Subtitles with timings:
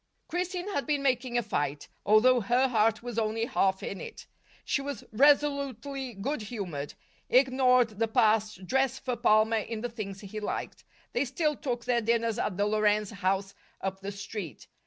[0.29, 4.25] Christine had been making a fight, although her heart was only half in it.
[4.65, 6.95] She was resolutely good humored,
[7.29, 10.83] ignored the past, dressed for Palmer in the things he liked.
[11.13, 14.65] They still took their dinners at the Lorenz house up the street.